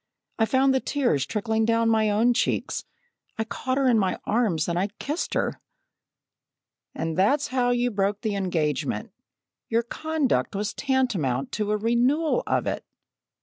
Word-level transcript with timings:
I 0.39 0.45
found 0.47 0.73
the 0.73 0.79
tears 0.79 1.27
trickling 1.27 1.63
down 1.63 1.87
my 1.87 2.09
own 2.09 2.33
cheeks. 2.33 2.85
I 3.37 3.43
caught 3.43 3.77
her 3.77 3.87
in 3.87 3.99
my 3.99 4.17
arms 4.25 4.67
and 4.67 4.91
kissed 4.97 5.35
her." 5.35 5.61
"And 6.95 7.15
that's 7.15 7.49
how 7.49 7.69
you 7.69 7.91
broke 7.91 8.21
the 8.21 8.33
engagement. 8.35 9.11
Your 9.69 9.83
conduct 9.83 10.55
was 10.55 10.73
tantamount 10.73 11.51
to 11.51 11.69
a 11.71 11.77
renewal 11.77 12.41
of 12.47 12.65
it!" 12.65 12.83